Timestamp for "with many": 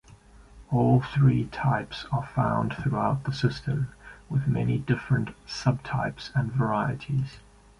4.31-4.79